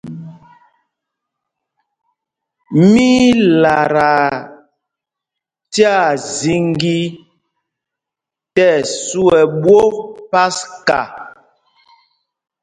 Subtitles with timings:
[2.91, 4.29] Mí í lataa
[5.73, 6.99] tyaa zīŋgī
[8.53, 9.93] tí ɛsu ɛ ɓwok
[10.31, 11.01] paska.